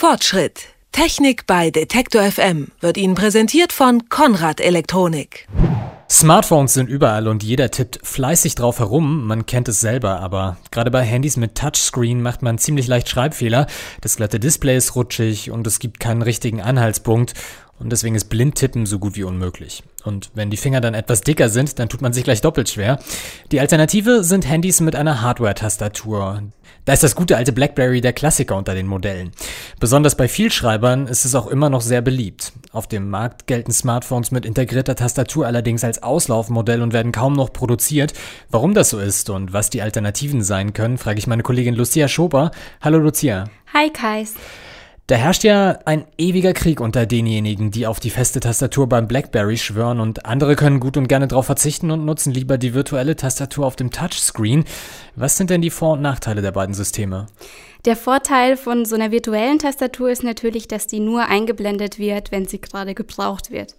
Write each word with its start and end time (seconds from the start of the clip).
Fortschritt. 0.00 0.68
Technik 0.92 1.46
bei 1.46 1.70
Detektor 1.70 2.22
FM 2.22 2.68
wird 2.80 2.96
Ihnen 2.96 3.14
präsentiert 3.14 3.70
von 3.70 4.08
Konrad 4.08 4.58
Elektronik. 4.58 5.46
Smartphones 6.08 6.72
sind 6.72 6.88
überall 6.88 7.28
und 7.28 7.42
jeder 7.42 7.70
tippt 7.70 8.00
fleißig 8.02 8.54
drauf 8.54 8.78
herum. 8.78 9.26
Man 9.26 9.44
kennt 9.44 9.68
es 9.68 9.80
selber, 9.80 10.20
aber 10.20 10.56
gerade 10.70 10.90
bei 10.90 11.02
Handys 11.02 11.36
mit 11.36 11.54
Touchscreen 11.54 12.22
macht 12.22 12.40
man 12.40 12.56
ziemlich 12.56 12.86
leicht 12.86 13.10
Schreibfehler. 13.10 13.66
Das 14.00 14.16
glatte 14.16 14.40
Display 14.40 14.78
ist 14.78 14.96
rutschig 14.96 15.50
und 15.50 15.66
es 15.66 15.80
gibt 15.80 16.00
keinen 16.00 16.22
richtigen 16.22 16.62
Anhaltspunkt. 16.62 17.34
Und 17.80 17.90
deswegen 17.90 18.14
ist 18.14 18.26
Blindtippen 18.26 18.84
so 18.84 18.98
gut 18.98 19.16
wie 19.16 19.24
unmöglich. 19.24 19.82
Und 20.04 20.30
wenn 20.34 20.50
die 20.50 20.58
Finger 20.58 20.82
dann 20.82 20.92
etwas 20.92 21.22
dicker 21.22 21.48
sind, 21.48 21.78
dann 21.78 21.88
tut 21.88 22.02
man 22.02 22.12
sich 22.12 22.24
gleich 22.24 22.42
doppelt 22.42 22.68
schwer. 22.68 22.98
Die 23.52 23.60
Alternative 23.60 24.22
sind 24.22 24.46
Handys 24.46 24.80
mit 24.80 24.94
einer 24.94 25.22
Hardware-Tastatur. 25.22 26.42
Da 26.84 26.92
ist 26.92 27.02
das 27.02 27.14
gute 27.14 27.38
alte 27.38 27.52
BlackBerry 27.52 28.02
der 28.02 28.12
Klassiker 28.12 28.56
unter 28.56 28.74
den 28.74 28.86
Modellen. 28.86 29.32
Besonders 29.80 30.14
bei 30.14 30.28
Vielschreibern 30.28 31.06
ist 31.06 31.24
es 31.24 31.34
auch 31.34 31.46
immer 31.46 31.70
noch 31.70 31.80
sehr 31.80 32.02
beliebt. 32.02 32.52
Auf 32.72 32.86
dem 32.86 33.08
Markt 33.08 33.46
gelten 33.46 33.72
Smartphones 33.72 34.30
mit 34.30 34.44
integrierter 34.44 34.94
Tastatur 34.94 35.46
allerdings 35.46 35.82
als 35.82 36.02
Auslaufmodell 36.02 36.82
und 36.82 36.92
werden 36.92 37.12
kaum 37.12 37.32
noch 37.32 37.52
produziert. 37.52 38.12
Warum 38.50 38.74
das 38.74 38.90
so 38.90 38.98
ist 38.98 39.30
und 39.30 39.54
was 39.54 39.70
die 39.70 39.80
Alternativen 39.80 40.42
sein 40.42 40.74
können, 40.74 40.98
frage 40.98 41.18
ich 41.18 41.26
meine 41.26 41.42
Kollegin 41.42 41.74
Lucia 41.74 42.08
Schober. 42.08 42.50
Hallo 42.82 42.98
Lucia. 42.98 43.44
Hi 43.72 43.90
Kais. 43.90 44.34
Da 45.10 45.16
herrscht 45.16 45.42
ja 45.42 45.76
ein 45.86 46.04
ewiger 46.18 46.52
Krieg 46.52 46.80
unter 46.80 47.04
denjenigen, 47.04 47.72
die 47.72 47.88
auf 47.88 47.98
die 47.98 48.10
feste 48.10 48.38
Tastatur 48.38 48.88
beim 48.88 49.08
BlackBerry 49.08 49.56
schwören 49.56 49.98
und 49.98 50.24
andere 50.24 50.54
können 50.54 50.78
gut 50.78 50.96
und 50.96 51.08
gerne 51.08 51.26
darauf 51.26 51.46
verzichten 51.46 51.90
und 51.90 52.04
nutzen 52.04 52.32
lieber 52.32 52.58
die 52.58 52.74
virtuelle 52.74 53.16
Tastatur 53.16 53.66
auf 53.66 53.74
dem 53.74 53.90
Touchscreen. 53.90 54.64
Was 55.16 55.36
sind 55.36 55.50
denn 55.50 55.62
die 55.62 55.70
Vor- 55.70 55.94
und 55.94 56.00
Nachteile 56.00 56.42
der 56.42 56.52
beiden 56.52 56.76
Systeme? 56.76 57.26
Der 57.86 57.96
Vorteil 57.96 58.56
von 58.56 58.84
so 58.84 58.94
einer 58.94 59.10
virtuellen 59.10 59.58
Tastatur 59.58 60.10
ist 60.10 60.22
natürlich, 60.22 60.68
dass 60.68 60.86
die 60.86 61.00
nur 61.00 61.26
eingeblendet 61.26 61.98
wird, 61.98 62.30
wenn 62.30 62.46
sie 62.46 62.60
gerade 62.60 62.94
gebraucht 62.94 63.50
wird. 63.50 63.74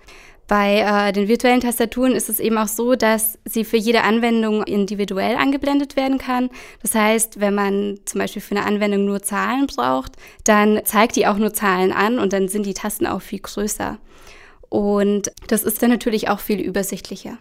Bei 0.51 0.79
äh, 0.79 1.13
den 1.13 1.29
virtuellen 1.29 1.61
Tastaturen 1.61 2.11
ist 2.11 2.27
es 2.27 2.41
eben 2.41 2.57
auch 2.57 2.67
so, 2.67 2.95
dass 2.95 3.39
sie 3.45 3.63
für 3.63 3.77
jede 3.77 4.03
Anwendung 4.03 4.63
individuell 4.63 5.37
angeblendet 5.37 5.95
werden 5.95 6.17
kann. 6.17 6.49
Das 6.81 6.93
heißt, 6.93 7.39
wenn 7.39 7.55
man 7.55 8.01
zum 8.03 8.19
Beispiel 8.19 8.41
für 8.41 8.57
eine 8.57 8.65
Anwendung 8.65 9.05
nur 9.05 9.21
Zahlen 9.21 9.67
braucht, 9.67 10.17
dann 10.43 10.81
zeigt 10.83 11.15
die 11.15 11.25
auch 11.25 11.37
nur 11.37 11.53
Zahlen 11.53 11.93
an 11.93 12.19
und 12.19 12.33
dann 12.33 12.49
sind 12.49 12.65
die 12.65 12.73
Tasten 12.73 13.07
auch 13.07 13.21
viel 13.21 13.39
größer. 13.39 13.97
Und 14.67 15.31
das 15.47 15.63
ist 15.63 15.81
dann 15.81 15.89
natürlich 15.89 16.27
auch 16.27 16.41
viel 16.41 16.59
übersichtlicher. 16.59 17.37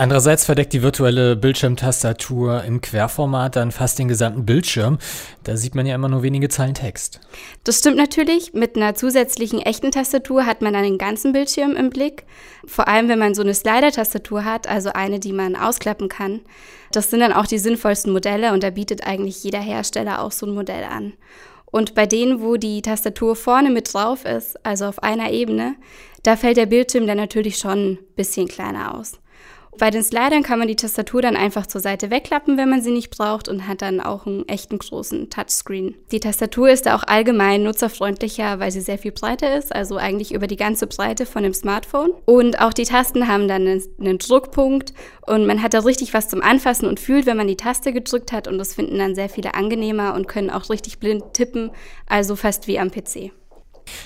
Andererseits 0.00 0.46
verdeckt 0.46 0.72
die 0.72 0.80
virtuelle 0.80 1.36
Bildschirmtastatur 1.36 2.64
im 2.64 2.80
Querformat 2.80 3.56
dann 3.56 3.70
fast 3.70 3.98
den 3.98 4.08
gesamten 4.08 4.46
Bildschirm. 4.46 4.96
Da 5.44 5.58
sieht 5.58 5.74
man 5.74 5.84
ja 5.84 5.94
immer 5.94 6.08
nur 6.08 6.22
wenige 6.22 6.48
Zeilen 6.48 6.72
Text. 6.72 7.20
Das 7.64 7.80
stimmt 7.80 7.98
natürlich. 7.98 8.54
Mit 8.54 8.76
einer 8.76 8.94
zusätzlichen 8.94 9.58
echten 9.58 9.90
Tastatur 9.90 10.46
hat 10.46 10.62
man 10.62 10.72
dann 10.72 10.84
den 10.84 10.96
ganzen 10.96 11.34
Bildschirm 11.34 11.76
im 11.76 11.90
Blick. 11.90 12.24
Vor 12.64 12.88
allem, 12.88 13.10
wenn 13.10 13.18
man 13.18 13.34
so 13.34 13.42
eine 13.42 13.52
Slider-Tastatur 13.52 14.42
hat, 14.42 14.66
also 14.66 14.88
eine, 14.90 15.20
die 15.20 15.34
man 15.34 15.54
ausklappen 15.54 16.08
kann. 16.08 16.40
Das 16.92 17.10
sind 17.10 17.20
dann 17.20 17.34
auch 17.34 17.46
die 17.46 17.58
sinnvollsten 17.58 18.10
Modelle 18.10 18.54
und 18.54 18.62
da 18.62 18.70
bietet 18.70 19.06
eigentlich 19.06 19.44
jeder 19.44 19.60
Hersteller 19.60 20.22
auch 20.22 20.32
so 20.32 20.46
ein 20.46 20.54
Modell 20.54 20.84
an. 20.84 21.12
Und 21.66 21.94
bei 21.94 22.06
denen, 22.06 22.40
wo 22.40 22.56
die 22.56 22.80
Tastatur 22.80 23.36
vorne 23.36 23.68
mit 23.68 23.92
drauf 23.92 24.24
ist, 24.24 24.64
also 24.64 24.86
auf 24.86 25.02
einer 25.02 25.30
Ebene, 25.30 25.74
da 26.22 26.36
fällt 26.36 26.56
der 26.56 26.64
Bildschirm 26.64 27.06
dann 27.06 27.18
natürlich 27.18 27.58
schon 27.58 27.92
ein 27.92 27.98
bisschen 28.16 28.48
kleiner 28.48 28.94
aus. 28.94 29.20
Bei 29.80 29.90
den 29.90 30.02
Slidern 30.02 30.42
kann 30.42 30.58
man 30.58 30.68
die 30.68 30.76
Tastatur 30.76 31.22
dann 31.22 31.36
einfach 31.36 31.66
zur 31.66 31.80
Seite 31.80 32.10
wegklappen, 32.10 32.58
wenn 32.58 32.68
man 32.68 32.82
sie 32.82 32.90
nicht 32.90 33.16
braucht 33.16 33.48
und 33.48 33.66
hat 33.66 33.80
dann 33.80 34.02
auch 34.02 34.26
einen 34.26 34.46
echten 34.46 34.76
großen 34.76 35.30
Touchscreen. 35.30 35.94
Die 36.12 36.20
Tastatur 36.20 36.68
ist 36.68 36.84
da 36.84 36.94
auch 36.94 37.04
allgemein 37.04 37.62
nutzerfreundlicher, 37.62 38.58
weil 38.60 38.70
sie 38.72 38.82
sehr 38.82 38.98
viel 38.98 39.12
breiter 39.12 39.56
ist, 39.56 39.74
also 39.74 39.96
eigentlich 39.96 40.34
über 40.34 40.46
die 40.46 40.56
ganze 40.56 40.86
Breite 40.86 41.24
von 41.24 41.44
dem 41.44 41.54
Smartphone. 41.54 42.10
Und 42.26 42.60
auch 42.60 42.74
die 42.74 42.84
Tasten 42.84 43.26
haben 43.26 43.48
dann 43.48 43.66
einen, 43.66 43.82
einen 43.98 44.18
Druckpunkt 44.18 44.92
und 45.26 45.46
man 45.46 45.62
hat 45.62 45.72
da 45.72 45.78
richtig 45.78 46.12
was 46.12 46.28
zum 46.28 46.42
Anfassen 46.42 46.86
und 46.86 47.00
fühlt, 47.00 47.24
wenn 47.24 47.38
man 47.38 47.48
die 47.48 47.56
Taste 47.56 47.94
gedrückt 47.94 48.32
hat 48.32 48.48
und 48.48 48.58
das 48.58 48.74
finden 48.74 48.98
dann 48.98 49.14
sehr 49.14 49.30
viele 49.30 49.54
angenehmer 49.54 50.12
und 50.12 50.28
können 50.28 50.50
auch 50.50 50.68
richtig 50.68 50.98
blind 50.98 51.32
tippen, 51.32 51.70
also 52.06 52.36
fast 52.36 52.66
wie 52.66 52.78
am 52.78 52.90
PC. 52.90 53.32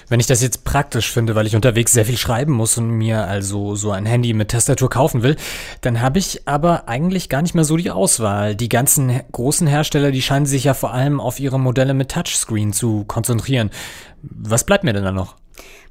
Wenn 0.09 0.21
ich 0.21 0.27
das 0.27 0.43
jetzt 0.43 0.65
praktisch 0.65 1.11
finde, 1.11 1.35
weil 1.35 1.47
ich 1.47 1.57
unterwegs 1.57 1.93
sehr 1.93 2.05
viel 2.05 2.17
schreiben 2.17 2.53
muss 2.53 2.79
und 2.79 2.91
mir 2.91 3.27
also 3.27 3.75
so 3.77 3.91
ein 3.91 4.07
Handy 4.07 4.33
mit 4.33 4.51
Tastatur 4.51 4.91
kaufen 4.91 5.23
will, 5.23 5.37
dann 5.81 6.01
habe 6.01 6.19
ich 6.19 6.47
aber 6.47 6.89
eigentlich 6.89 7.29
gar 7.29 7.43
nicht 7.43 7.55
mehr 7.55 7.65
so 7.65 7.77
die 7.77 7.91
Auswahl. 7.91 8.55
Die 8.55 8.69
ganzen 8.69 9.21
großen 9.33 9.67
Hersteller, 9.67 10.11
die 10.11 10.23
scheinen 10.23 10.47
sich 10.47 10.65
ja 10.65 10.75
vor 10.75 10.93
allem 10.93 11.21
auf 11.21 11.41
ihre 11.41 11.59
Modelle 11.59 11.95
mit 11.95 12.11
Touchscreen 12.11 12.73
zu 12.73 13.05
konzentrieren. 13.05 13.71
Was 14.23 14.65
bleibt 14.65 14.85
mir 14.85 14.93
denn 14.93 15.05
da 15.05 15.13
noch? 15.13 15.37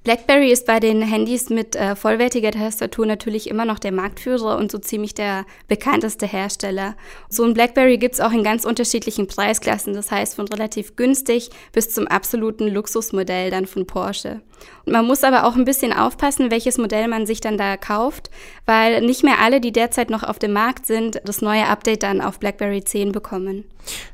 BlackBerry 0.03 0.51
ist 0.51 0.65
bei 0.65 0.81
den 0.81 1.01
Handys 1.01 1.49
mit 1.49 1.77
äh, 1.77 1.95
vollwertiger 1.95 2.51
Tastatur 2.51 3.05
natürlich 3.05 3.49
immer 3.49 3.63
noch 3.63 3.79
der 3.79 3.93
Marktführer 3.93 4.57
und 4.57 4.69
so 4.69 4.77
ziemlich 4.77 5.13
der 5.13 5.45
bekannteste 5.69 6.27
Hersteller. 6.27 6.97
So 7.29 7.45
ein 7.45 7.53
BlackBerry 7.53 7.97
gibt's 7.97 8.19
auch 8.19 8.33
in 8.33 8.43
ganz 8.43 8.65
unterschiedlichen 8.65 9.27
Preisklassen, 9.27 9.93
das 9.93 10.11
heißt 10.11 10.35
von 10.35 10.49
relativ 10.49 10.97
günstig 10.97 11.51
bis 11.71 11.89
zum 11.89 12.07
absoluten 12.07 12.67
Luxusmodell 12.67 13.49
dann 13.49 13.65
von 13.65 13.87
Porsche. 13.87 14.41
Und 14.85 14.93
man 14.93 15.05
muss 15.05 15.23
aber 15.23 15.45
auch 15.45 15.55
ein 15.55 15.65
bisschen 15.65 15.93
aufpassen, 15.93 16.51
welches 16.51 16.77
Modell 16.77 17.07
man 17.07 17.25
sich 17.25 17.41
dann 17.41 17.57
da 17.57 17.77
kauft, 17.77 18.29
weil 18.65 19.01
nicht 19.01 19.23
mehr 19.23 19.39
alle, 19.41 19.61
die 19.61 19.71
derzeit 19.71 20.09
noch 20.09 20.23
auf 20.23 20.39
dem 20.39 20.53
Markt 20.53 20.85
sind, 20.85 21.21
das 21.25 21.41
neue 21.41 21.67
Update 21.67 22.03
dann 22.03 22.21
auf 22.21 22.39
BlackBerry 22.39 22.83
10 22.83 23.11
bekommen. 23.11 23.65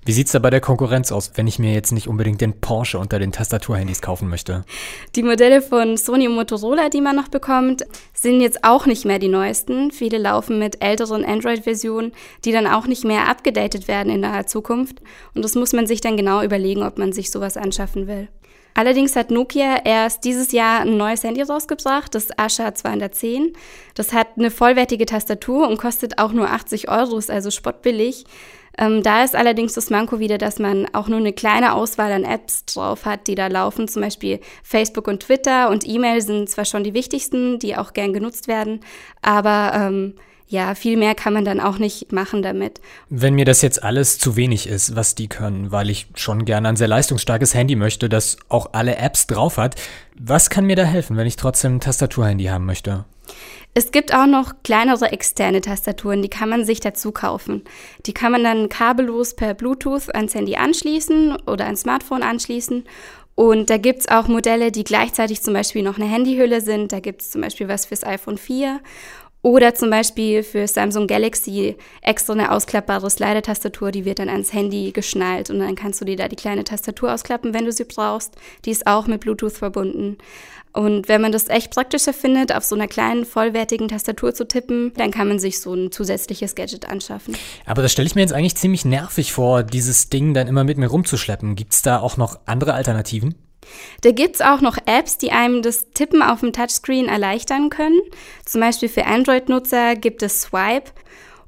Wie 0.05 0.11
sieht's 0.11 0.31
da 0.31 0.39
bei 0.39 0.49
der 0.49 0.61
Konkurrenz 0.61 1.11
aus, 1.11 1.31
wenn 1.35 1.47
ich 1.47 1.59
mir 1.59 1.73
jetzt 1.73 1.91
nicht 1.91 2.07
unbedingt 2.07 2.41
den 2.41 2.59
Porsche 2.59 2.97
unter 2.97 3.19
den 3.19 3.31
Tastaturhandys 3.31 4.01
kaufen 4.01 4.29
möchte? 4.29 4.63
Die 5.15 5.23
Modelle 5.23 5.61
von 5.61 5.97
Sony 5.97 6.27
und 6.27 6.35
Motorola, 6.35 6.89
die 6.89 7.01
man 7.01 7.15
noch 7.15 7.27
bekommt, 7.27 7.85
sind 8.13 8.41
jetzt 8.41 8.63
auch 8.63 8.85
nicht 8.85 9.05
mehr 9.05 9.19
die 9.19 9.27
neuesten. 9.27 9.91
Viele 9.91 10.17
laufen 10.17 10.59
mit 10.59 10.83
älteren 10.83 11.23
Android-Versionen, 11.23 12.13
die 12.45 12.51
dann 12.51 12.67
auch 12.67 12.87
nicht 12.87 13.03
mehr 13.03 13.27
abgedatet 13.27 13.87
werden 13.87 14.11
in 14.11 14.21
naher 14.21 14.47
Zukunft. 14.47 15.01
Und 15.35 15.43
das 15.43 15.55
muss 15.55 15.73
man 15.73 15.87
sich 15.87 16.01
dann 16.01 16.17
genau 16.17 16.41
überlegen, 16.41 16.83
ob 16.83 16.97
man 16.97 17.13
sich 17.13 17.31
sowas 17.31 17.57
anschaffen 17.57 18.07
will. 18.07 18.27
Allerdings 18.73 19.15
hat 19.15 19.29
Nokia 19.29 19.81
erst 19.83 20.23
dieses 20.23 20.51
Jahr 20.53 20.81
ein 20.81 20.95
neues 20.95 21.23
Handy 21.23 21.41
rausgebracht, 21.41 22.15
das 22.15 22.29
Asha 22.37 22.73
210. 22.73 23.53
Das 23.93 24.13
hat 24.13 24.27
eine 24.37 24.51
vollwertige 24.51 25.05
Tastatur 25.05 25.67
und 25.67 25.77
kostet 25.77 26.17
auch 26.17 26.31
nur 26.31 26.49
80 26.49 26.89
Euro, 26.89 27.17
ist 27.17 27.29
also 27.29 27.51
spottbillig. 27.51 28.23
Ähm, 28.77 29.03
da 29.03 29.25
ist 29.25 29.35
allerdings 29.35 29.73
das 29.73 29.89
Manko 29.89 30.19
wieder, 30.19 30.37
dass 30.37 30.59
man 30.59 30.87
auch 30.93 31.09
nur 31.09 31.19
eine 31.19 31.33
kleine 31.33 31.73
Auswahl 31.73 32.13
an 32.13 32.23
Apps 32.23 32.63
drauf 32.63 33.03
hat, 33.03 33.27
die 33.27 33.35
da 33.35 33.47
laufen. 33.47 33.89
Zum 33.89 34.01
Beispiel 34.01 34.39
Facebook 34.63 35.07
und 35.09 35.23
Twitter 35.23 35.69
und 35.69 35.85
E-Mail 35.85 36.21
sind 36.21 36.49
zwar 36.49 36.63
schon 36.63 36.85
die 36.85 36.93
wichtigsten, 36.93 37.59
die 37.59 37.75
auch 37.75 37.91
gern 37.91 38.13
genutzt 38.13 38.47
werden, 38.47 38.79
aber 39.21 39.73
ähm, 39.75 40.15
ja, 40.49 40.73
viel 40.73 40.97
mehr 40.97 41.13
kann 41.13 41.33
man 41.33 41.45
dann 41.45 41.59
auch 41.59 41.77
nicht 41.77 42.11
machen 42.11 42.41
damit. 42.41 42.81
Wenn 43.09 43.35
mir 43.35 43.45
das 43.45 43.61
jetzt 43.61 43.83
alles 43.83 44.17
zu 44.17 44.35
wenig 44.35 44.67
ist, 44.67 44.95
was 44.95 45.13
die 45.13 45.27
können, 45.27 45.71
weil 45.71 45.91
ich 45.91 46.07
schon 46.15 46.43
gerne 46.43 46.69
ein 46.69 46.75
sehr 46.75 46.87
leistungsstarkes 46.87 47.53
Handy 47.53 47.75
möchte, 47.75 48.09
das 48.09 48.37
auch 48.49 48.71
alle 48.73 48.97
Apps 48.97 49.27
drauf 49.27 49.57
hat, 49.57 49.75
was 50.19 50.49
kann 50.49 50.65
mir 50.65 50.75
da 50.75 50.83
helfen, 50.83 51.17
wenn 51.17 51.27
ich 51.27 51.35
trotzdem 51.35 51.75
ein 51.75 51.79
Tastaturhandy 51.79 52.45
haben 52.45 52.65
möchte? 52.65 53.05
Es 53.75 53.91
gibt 53.91 54.11
auch 54.11 54.25
noch 54.25 54.53
kleinere 54.63 55.11
externe 55.11 55.61
Tastaturen, 55.61 56.23
die 56.23 56.29
kann 56.29 56.49
man 56.49 56.65
sich 56.65 56.79
dazu 56.79 57.11
kaufen. 57.11 57.63
Die 58.07 58.13
kann 58.13 58.31
man 58.31 58.43
dann 58.43 58.69
kabellos 58.69 59.35
per 59.35 59.53
Bluetooth 59.53 60.13
ans 60.15 60.33
Handy 60.33 60.55
anschließen 60.55 61.37
oder 61.45 61.65
ans 61.65 61.81
Smartphone 61.81 62.23
anschließen. 62.23 62.85
Und 63.35 63.69
da 63.69 63.77
gibt 63.77 63.99
es 63.99 64.09
auch 64.09 64.27
Modelle, 64.27 64.71
die 64.71 64.83
gleichzeitig 64.83 65.43
zum 65.43 65.53
Beispiel 65.53 65.83
noch 65.83 65.97
eine 65.97 66.07
Handyhülle 66.07 66.59
sind. 66.59 66.91
Da 66.91 66.99
gibt 66.99 67.21
es 67.21 67.29
zum 67.29 67.41
Beispiel 67.41 67.67
was 67.67 67.85
fürs 67.85 68.03
iPhone 68.03 68.37
4 68.37 68.81
oder 69.41 69.73
zum 69.73 69.89
Beispiel 69.89 70.43
für 70.43 70.67
Samsung 70.67 71.07
Galaxy 71.07 71.77
extra 72.01 72.33
eine 72.33 72.51
ausklappbare 72.51 73.09
Slider-Tastatur, 73.09 73.91
die 73.91 74.03
wird 74.03 74.19
dann 74.19 74.27
ans 74.27 74.51
Handy 74.51 74.91
geschnallt 74.91 75.49
und 75.49 75.59
dann 75.59 75.75
kannst 75.75 76.01
du 76.01 76.05
dir 76.05 76.17
da 76.17 76.27
die 76.27 76.35
kleine 76.35 76.65
Tastatur 76.65 77.13
ausklappen, 77.13 77.53
wenn 77.53 77.65
du 77.65 77.71
sie 77.71 77.85
brauchst. 77.85 78.35
Die 78.65 78.71
ist 78.71 78.85
auch 78.85 79.07
mit 79.07 79.21
Bluetooth 79.21 79.53
verbunden. 79.53 80.17
Und 80.71 81.07
wenn 81.07 81.21
man 81.21 81.31
das 81.31 81.47
echt 81.47 81.71
praktischer 81.71 82.13
findet, 82.13 82.53
auf 82.53 82.63
so 82.63 82.75
einer 82.75 82.87
kleinen, 82.87 83.25
vollwertigen 83.25 83.87
Tastatur 83.87 84.35
zu 84.35 84.47
tippen, 84.47 84.93
dann 84.97 85.09
kann 85.09 85.27
man 85.27 85.39
sich 85.39 85.61
so 85.61 85.73
ein 85.73 85.91
zusätzliches 85.91 86.53
Gadget 86.53 86.87
anschaffen. 86.87 87.35
Aber 87.65 87.81
das 87.81 87.91
stelle 87.91 88.07
ich 88.07 88.15
mir 88.15 88.21
jetzt 88.21 88.33
eigentlich 88.33 88.55
ziemlich 88.55 88.85
nervig 88.85 89.33
vor, 89.33 89.63
dieses 89.63 90.09
Ding 90.09 90.33
dann 90.33 90.47
immer 90.47 90.63
mit 90.63 90.77
mir 90.77 90.87
rumzuschleppen. 90.87 91.55
Gibt 91.55 91.73
es 91.73 91.81
da 91.81 91.99
auch 91.99 92.17
noch 92.17 92.39
andere 92.45 92.73
Alternativen? 92.73 93.35
Da 94.01 94.11
gibt 94.11 94.35
es 94.35 94.41
auch 94.41 94.61
noch 94.61 94.77
Apps, 94.85 95.17
die 95.17 95.31
einem 95.31 95.61
das 95.61 95.91
Tippen 95.93 96.21
auf 96.21 96.39
dem 96.39 96.53
Touchscreen 96.53 97.07
erleichtern 97.07 97.69
können. 97.69 97.99
Zum 98.45 98.61
Beispiel 98.61 98.89
für 98.89 99.05
Android-Nutzer 99.05 99.95
gibt 99.95 100.23
es 100.23 100.41
Swipe. 100.41 100.91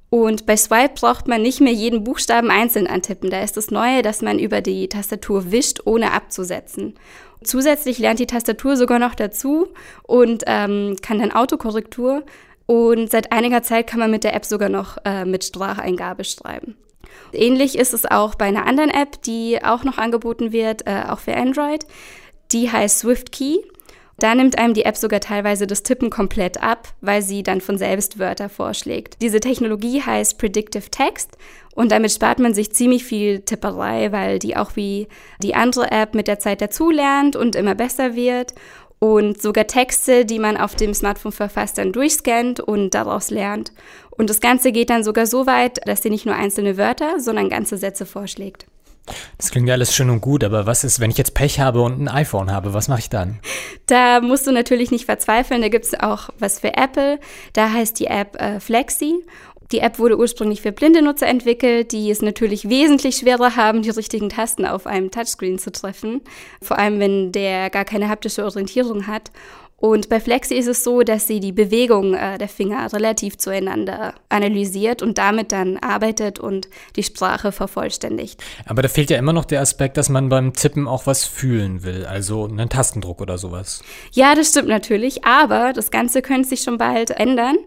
Und 0.10 0.46
bei 0.46 0.58
Swipe 0.58 0.96
braucht 1.00 1.30
man 1.30 1.42
nicht 1.42 1.62
mehr 1.62 1.72
jeden 1.72 2.04
Buchstaben 2.04 2.52
einzeln 2.52 2.86
antippen. 2.86 3.30
Da 3.30 3.42
ist 3.42 3.56
das 3.56 3.72
Neue, 3.72 4.02
dass 4.02 4.22
man 4.22 4.40
über 4.40 4.60
die 4.60 4.90
Tastatur 4.90 5.52
wischt, 5.54 5.80
ohne 5.86 6.12
abzusetzen. 6.12 6.96
Zusätzlich 7.44 7.98
lernt 7.98 8.20
die 8.20 8.28
Tastatur 8.28 8.76
sogar 8.76 9.00
noch 9.00 9.16
dazu 9.16 9.70
und 10.04 10.44
ähm, 10.48 10.98
kann 11.02 11.20
dann 11.20 11.32
Autokorrektur. 11.32 12.24
Und 12.66 13.10
seit 13.10 13.32
einiger 13.32 13.64
Zeit 13.64 13.88
kann 13.88 14.00
man 14.00 14.12
mit 14.12 14.24
der 14.24 14.36
App 14.36 14.46
sogar 14.46 14.70
noch 14.70 14.98
äh, 15.06 15.26
mit 15.26 15.46
Spracheingabe 15.46 16.24
schreiben. 16.24 16.76
Ähnlich 17.34 17.78
ist 17.78 17.94
es 17.94 18.06
auch 18.06 18.36
bei 18.36 18.46
einer 18.46 18.66
anderen 18.66 18.90
App, 18.90 19.22
die 19.24 19.64
auch 19.64 19.84
noch 19.84 19.98
angeboten 19.98 20.52
wird, 20.52 20.88
äh, 20.88 21.04
auch 21.08 21.20
für 21.20 21.36
Android. 21.36 21.86
Die 22.52 22.72
heißt 22.72 23.00
SwiftKey. 23.00 23.64
Da 24.20 24.36
nimmt 24.36 24.60
einem 24.60 24.76
die 24.76 24.86
App 24.86 24.98
sogar 24.98 25.20
teilweise 25.20 25.66
das 25.66 25.82
Tippen 25.82 26.12
komplett 26.12 26.62
ab, 26.62 26.90
weil 27.02 27.24
sie 27.24 27.42
dann 27.42 27.60
von 27.60 27.80
selbst 27.80 28.20
Wörter 28.20 28.50
vorschlägt. 28.50 29.18
Diese 29.20 29.40
Technologie 29.40 30.02
heißt 30.04 30.38
Predictive 30.38 30.92
Text 30.92 31.38
und 31.74 31.92
damit 31.92 32.12
spart 32.12 32.38
man 32.38 32.54
sich 32.54 32.72
ziemlich 32.72 33.04
viel 33.04 33.40
Tipperei, 33.42 34.12
weil 34.12 34.38
die 34.38 34.56
auch 34.56 34.76
wie 34.76 35.08
die 35.42 35.56
andere 35.56 35.90
App 35.90 36.14
mit 36.14 36.28
der 36.28 36.38
Zeit 36.38 36.62
dazulernt 36.62 37.36
und 37.36 37.56
immer 37.56 37.74
besser 37.74 38.14
wird 38.16 38.54
und 39.04 39.42
sogar 39.42 39.66
Texte, 39.66 40.26
die 40.26 40.38
man 40.38 40.58
auf 40.58 40.76
dem 40.76 40.94
Smartphone 40.94 41.32
verfasst, 41.32 41.80
dann 41.80 41.92
durchscannt 41.92 42.60
und 42.60 42.92
daraus 42.92 43.32
lernt. 43.32 43.74
Und 44.12 44.30
das 44.30 44.40
Ganze 44.40 44.72
geht 44.72 44.92
dann 44.92 45.04
sogar 45.04 45.26
so 45.26 45.48
weit, 45.48 45.80
dass 45.88 46.04
sie 46.04 46.12
nicht 46.12 46.28
nur 46.28 46.36
einzelne 46.36 46.78
Wörter, 46.78 47.20
sondern 47.20 47.50
ganze 47.50 47.78
Sätze 47.78 48.06
vorschlägt. 48.06 48.68
Das 49.40 49.50
klingt 49.50 49.68
ja 49.68 49.74
alles 49.74 49.96
schön 49.96 50.12
und 50.12 50.22
gut, 50.22 50.44
aber 50.44 50.68
was 50.68 50.84
ist, 50.84 51.00
wenn 51.00 51.10
ich 51.10 51.18
jetzt 51.18 51.34
Pech 51.34 51.60
habe 51.60 51.82
und 51.82 52.00
ein 52.00 52.08
iPhone 52.08 52.52
habe? 52.52 52.76
Was 52.76 52.88
mache 52.88 53.00
ich 53.00 53.10
dann? 53.10 53.40
Da 53.88 54.22
musst 54.22 54.46
du 54.46 54.52
natürlich 54.52 54.92
nicht 54.92 55.06
verzweifeln. 55.06 55.62
Da 55.62 55.70
gibt 55.70 55.86
es 55.86 56.00
auch 56.00 56.30
was 56.38 56.60
für 56.60 56.76
Apple. 56.76 57.20
Da 57.54 57.72
heißt 57.72 58.00
die 58.00 58.06
App 58.06 58.40
äh, 58.40 58.60
Flexi 58.60 59.26
die 59.72 59.80
App 59.80 60.00
wurde 60.00 60.18
ursprünglich 60.18 60.62
für 60.62 60.72
blinde 60.72 61.02
Nutzer 61.02 61.28
entwickelt, 61.28 61.92
die 61.92 62.12
es 62.12 62.22
natürlich 62.22 62.70
wesentlich 62.70 63.18
schwerer 63.18 63.56
haben, 63.56 63.82
die 63.82 63.90
richtigen 63.90 64.30
Tasten 64.30 64.66
auf 64.66 64.88
einem 64.88 65.12
Touchscreen 65.12 65.60
zu 65.60 65.72
treffen. 65.72 66.22
Vor 66.62 66.78
allem, 66.78 67.00
wenn 67.00 67.32
der 67.32 67.70
gar 67.70 67.86
keine 67.86 68.10
haptische 68.10 68.44
Orientierung 68.44 69.08
hat. 69.08 69.32
Und 69.82 70.10
bei 70.10 70.20
Flexi 70.20 70.54
ist 70.54 70.68
es 70.68 70.84
so, 70.84 71.02
dass 71.02 71.26
sie 71.26 71.40
die 71.40 71.52
Bewegung 71.52 72.14
äh, 72.14 72.38
der 72.38 72.48
Finger 72.48 72.94
relativ 72.94 73.40
zueinander 73.40 74.14
analysiert 74.30 75.02
und 75.02 75.18
damit 75.18 75.52
dann 75.52 75.78
arbeitet 75.78 76.38
und 76.40 76.70
die 76.96 77.02
Sprache 77.02 77.52
vervollständigt. 77.52 78.44
Aber 78.68 78.84
da 78.84 78.88
fehlt 78.88 79.10
ja 79.10 79.18
immer 79.18 79.34
noch 79.34 79.44
der 79.44 79.60
Aspekt, 79.60 79.98
dass 79.98 80.08
man 80.08 80.30
beim 80.30 80.54
Tippen 80.54 80.88
auch 80.88 81.08
was 81.08 81.26
fühlen 81.26 81.82
will, 81.82 82.06
also 82.06 82.46
einen 82.46 82.70
Tastendruck 82.70 83.22
oder 83.22 83.40
sowas. 83.40 83.82
Ja, 84.12 84.36
das 84.36 84.50
stimmt 84.50 84.68
natürlich, 84.68 85.26
aber 85.26 85.74
das 85.74 85.90
Ganze 85.90 86.22
könnte 86.22 86.50
sich 86.50 86.62
schon 86.62 86.78
bald 86.78 87.10
ändern. 87.10 87.58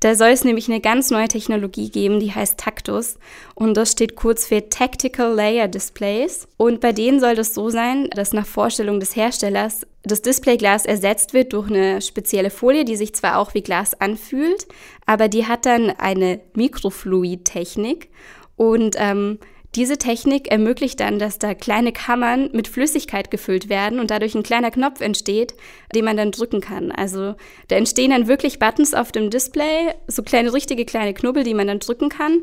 Da 0.00 0.14
soll 0.14 0.30
es 0.30 0.44
nämlich 0.44 0.68
eine 0.68 0.80
ganz 0.80 1.10
neue 1.10 1.28
Technologie 1.28 1.90
geben, 1.90 2.20
die 2.20 2.32
heißt 2.34 2.58
Tactus. 2.58 3.18
Und 3.54 3.76
das 3.76 3.92
steht 3.92 4.16
kurz 4.16 4.46
für 4.46 4.70
Tactical 4.70 5.34
Layer 5.34 5.68
Displays. 5.68 6.48
Und 6.56 6.80
bei 6.80 6.92
denen 6.92 7.20
soll 7.20 7.34
das 7.34 7.54
so 7.54 7.68
sein, 7.68 8.08
dass 8.10 8.32
nach 8.32 8.46
Vorstellung 8.46 8.98
des 8.98 9.14
Herstellers 9.14 9.86
das 10.02 10.22
Displayglas 10.22 10.86
ersetzt 10.86 11.34
wird 11.34 11.52
durch 11.52 11.68
eine 11.68 12.00
spezielle 12.00 12.48
Folie, 12.48 12.86
die 12.86 12.96
sich 12.96 13.14
zwar 13.14 13.38
auch 13.38 13.52
wie 13.52 13.60
Glas 13.60 14.00
anfühlt, 14.00 14.66
aber 15.04 15.28
die 15.28 15.46
hat 15.46 15.66
dann 15.66 15.90
eine 15.90 16.40
Mikrofluid-Technik. 16.54 18.08
Und 18.56 18.96
ähm, 18.98 19.38
diese 19.76 19.98
Technik 19.98 20.50
ermöglicht 20.50 20.98
dann, 20.98 21.20
dass 21.20 21.38
da 21.38 21.54
kleine 21.54 21.92
Kammern 21.92 22.50
mit 22.52 22.66
Flüssigkeit 22.66 23.30
gefüllt 23.30 23.68
werden 23.68 24.00
und 24.00 24.10
dadurch 24.10 24.34
ein 24.34 24.42
kleiner 24.42 24.72
Knopf 24.72 25.00
entsteht, 25.00 25.54
den 25.94 26.04
man 26.04 26.16
dann 26.16 26.32
drücken 26.32 26.60
kann. 26.60 26.90
Also 26.90 27.36
da 27.68 27.76
entstehen 27.76 28.10
dann 28.10 28.26
wirklich 28.26 28.58
Buttons 28.58 28.94
auf 28.94 29.12
dem 29.12 29.30
Display, 29.30 29.94
so 30.08 30.24
kleine, 30.24 30.52
richtige 30.52 30.84
kleine 30.84 31.14
Knubbel, 31.14 31.44
die 31.44 31.54
man 31.54 31.68
dann 31.68 31.78
drücken 31.78 32.08
kann. 32.08 32.42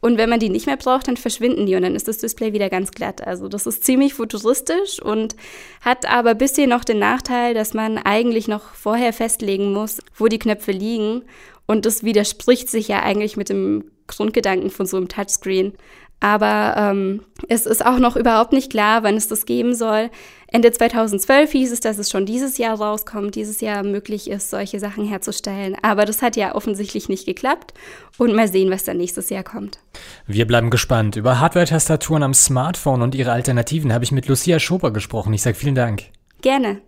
Und 0.00 0.16
wenn 0.16 0.30
man 0.30 0.38
die 0.38 0.48
nicht 0.48 0.66
mehr 0.66 0.76
braucht, 0.76 1.08
dann 1.08 1.16
verschwinden 1.16 1.66
die 1.66 1.74
und 1.74 1.82
dann 1.82 1.96
ist 1.96 2.06
das 2.06 2.18
Display 2.18 2.52
wieder 2.52 2.70
ganz 2.70 2.92
glatt. 2.92 3.26
Also 3.26 3.48
das 3.48 3.66
ist 3.66 3.82
ziemlich 3.82 4.14
futuristisch 4.14 5.02
und 5.02 5.34
hat 5.80 6.08
aber 6.08 6.36
bisher 6.36 6.68
noch 6.68 6.84
den 6.84 7.00
Nachteil, 7.00 7.54
dass 7.54 7.74
man 7.74 7.98
eigentlich 7.98 8.46
noch 8.46 8.74
vorher 8.74 9.12
festlegen 9.12 9.72
muss, 9.72 9.98
wo 10.16 10.28
die 10.28 10.38
Knöpfe 10.38 10.70
liegen. 10.70 11.22
Und 11.66 11.84
das 11.84 12.04
widerspricht 12.04 12.68
sich 12.68 12.86
ja 12.86 13.02
eigentlich 13.02 13.36
mit 13.36 13.48
dem 13.48 13.90
Grundgedanken 14.06 14.70
von 14.70 14.86
so 14.86 14.96
einem 14.96 15.08
Touchscreen. 15.08 15.74
Aber 16.20 16.74
ähm, 16.76 17.22
es 17.48 17.66
ist 17.66 17.84
auch 17.84 17.98
noch 17.98 18.16
überhaupt 18.16 18.52
nicht 18.52 18.70
klar, 18.70 19.02
wann 19.04 19.16
es 19.16 19.28
das 19.28 19.46
geben 19.46 19.74
soll. 19.74 20.10
Ende 20.50 20.72
2012 20.72 21.52
hieß 21.52 21.72
es, 21.72 21.80
dass 21.80 21.98
es 21.98 22.10
schon 22.10 22.24
dieses 22.24 22.56
Jahr 22.58 22.76
rauskommt, 22.78 23.34
dieses 23.34 23.60
Jahr 23.60 23.82
möglich 23.82 24.30
ist, 24.30 24.50
solche 24.50 24.80
Sachen 24.80 25.06
herzustellen. 25.06 25.76
Aber 25.82 26.06
das 26.06 26.22
hat 26.22 26.36
ja 26.36 26.54
offensichtlich 26.54 27.08
nicht 27.08 27.26
geklappt. 27.26 27.74
Und 28.16 28.34
mal 28.34 28.48
sehen, 28.48 28.70
was 28.70 28.84
dann 28.84 28.96
nächstes 28.96 29.28
Jahr 29.28 29.44
kommt. 29.44 29.78
Wir 30.26 30.46
bleiben 30.46 30.70
gespannt. 30.70 31.16
Über 31.16 31.38
Hardware-Tastaturen 31.38 32.22
am 32.22 32.34
Smartphone 32.34 33.02
und 33.02 33.14
ihre 33.14 33.32
Alternativen 33.32 33.92
habe 33.92 34.04
ich 34.04 34.12
mit 34.12 34.26
Lucia 34.26 34.58
Schoper 34.58 34.90
gesprochen. 34.90 35.34
Ich 35.34 35.42
sage 35.42 35.56
vielen 35.56 35.74
Dank. 35.74 36.04
Gerne. 36.40 36.80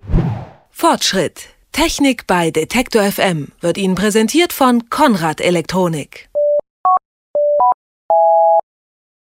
Fortschritt. 0.71 1.49
Technik 1.73 2.27
bei 2.27 2.51
Detektor 2.51 3.03
FM 3.03 3.49
wird 3.61 3.79
Ihnen 3.79 3.95
präsentiert 3.95 4.53
von 4.53 4.89
Konrad 4.91 5.41
Elektronik. 5.41 6.30